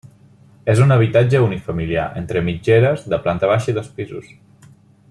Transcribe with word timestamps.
És 0.73 0.79
un 0.85 0.93
habitatge 0.95 1.41
unifamiliar 1.49 2.07
entre 2.23 2.43
mitgeres, 2.49 3.07
de 3.15 3.21
planta 3.27 3.53
baixa 3.55 3.73
i 3.75 3.79
dos 3.81 3.93
pisos. 4.01 4.35